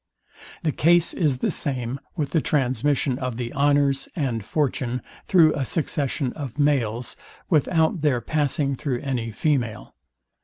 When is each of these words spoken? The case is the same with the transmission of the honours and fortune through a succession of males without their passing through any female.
The 0.63 0.71
case 0.71 1.13
is 1.13 1.37
the 1.45 1.51
same 1.51 1.99
with 2.15 2.31
the 2.31 2.41
transmission 2.41 3.19
of 3.19 3.37
the 3.37 3.53
honours 3.53 4.09
and 4.15 4.43
fortune 4.43 5.03
through 5.27 5.53
a 5.53 5.63
succession 5.63 6.33
of 6.33 6.57
males 6.57 7.15
without 7.51 8.01
their 8.01 8.19
passing 8.19 8.75
through 8.75 9.01
any 9.01 9.31
female. 9.31 9.93